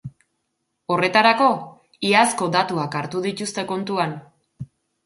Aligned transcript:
Horretarako, 0.95 1.51
iazko 2.11 2.49
datuak 2.59 2.99
hartu 3.03 3.23
dituzte 3.31 3.69
kontuan. 3.75 4.19